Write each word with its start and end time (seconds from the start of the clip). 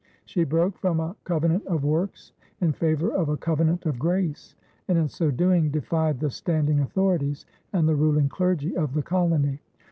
She 0.25 0.45
broke 0.45 0.79
from 0.79 0.99
a 0.99 1.15
covenant 1.25 1.67
of 1.67 1.83
works 1.83 2.31
in 2.59 2.71
favor 2.73 3.11
of 3.11 3.29
a 3.29 3.37
covenant 3.37 3.85
of 3.85 3.99
grace 3.99 4.55
and 4.87 4.97
in 4.97 5.07
so 5.07 5.29
doing 5.29 5.69
defied 5.69 6.19
the 6.19 6.31
standing 6.31 6.79
authorities 6.79 7.45
and 7.71 7.87
the 7.87 7.93
ruling 7.95 8.27
clergy 8.27 8.75
of 8.75 8.95
the 8.95 9.03
colony. 9.03 9.61